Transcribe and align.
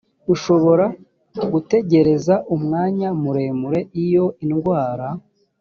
ushobora 0.33 0.85
gutegereza 1.51 2.33
umwanya 2.55 3.09
muremure 3.21 3.79
iyo 4.03 4.25
indwara 4.45 5.07